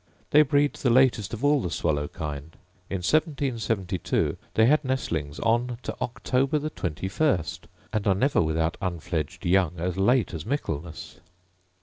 [0.31, 2.57] They breed the latest of all the swallow kind:
[2.89, 8.77] in 1772 they had nestlings on to October the twenty first, and are never without
[8.81, 11.19] unfledged young as late as Michaelmas.